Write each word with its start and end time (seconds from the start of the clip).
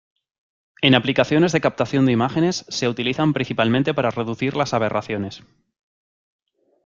En 0.81 0.95
aplicaciones 0.95 1.51
de 1.51 1.61
captación 1.61 2.07
de 2.07 2.11
imágenes, 2.11 2.65
se 2.69 2.89
utilizan 2.89 3.33
principalmente 3.33 3.93
para 3.93 4.09
reducir 4.09 4.55
las 4.55 4.73
aberraciones. 4.73 5.43